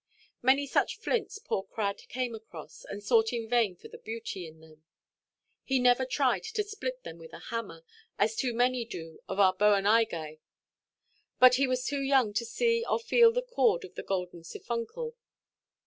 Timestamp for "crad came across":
1.61-2.85